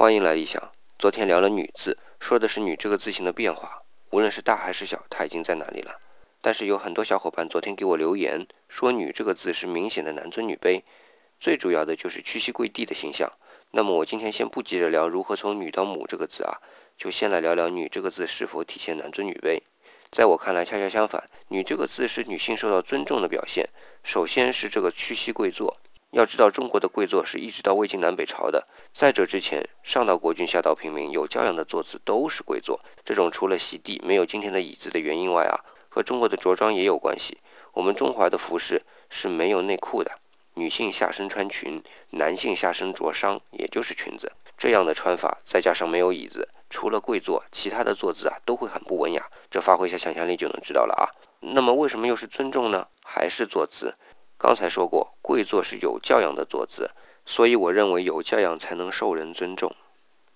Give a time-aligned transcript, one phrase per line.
[0.00, 0.62] 欢迎来理想。
[0.96, 5.98] 昨天聊了“女”字，说的是“女”这个字形的变化，无论是大还是小，它已经在哪里了。
[6.40, 10.82] 但是有很多小伙伴昨天给我留言说“女”这个字是明显的男尊女卑，
[11.40, 13.28] 最主要的就是屈膝跪地的形象。
[13.72, 16.62] 那么我今天先不急着聊如何从“女”到“母”这个字啊，
[16.96, 19.60] 就先来聊聊“女”这个字是否体现男尊女卑。
[20.12, 23.68] 在我看来，恰恰相反，“女”这个字是女性受到尊重的表现。
[24.04, 25.76] 首先是这个屈膝跪坐。
[26.12, 28.66] 要知道，中国的跪坐是一直到魏晋南北朝的。
[28.94, 32.80] 在这之前，上到国君，下到平民，有教养的坐姿都是跪坐。
[33.04, 35.60] 这种除了席地没有今天的椅子的原因外啊，
[35.90, 37.36] 和中国的着装也有关系。
[37.74, 40.10] 我们中华的服饰是没有内裤的，
[40.54, 44.32] 女性下身穿裙，男性下身着裳，也就是裙子。
[44.56, 49.24] 这样的穿法，再加上没有椅子，除了跪坐，其他的坐姿啊都会很不文雅。
[49.50, 51.04] 这发挥一下想象力就能知道了啊。
[51.40, 52.88] 那么为什么又是尊重呢？
[53.04, 53.94] 还是坐姿？
[54.36, 56.90] 刚才说过，跪坐是有教养的坐姿，
[57.26, 59.76] 所以我认为有教养才能受人尊重。